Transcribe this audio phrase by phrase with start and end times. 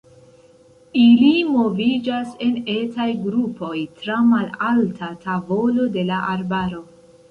[1.01, 6.89] Ili moviĝas en etaj grupoj tra malalta tavolo de la arbaro.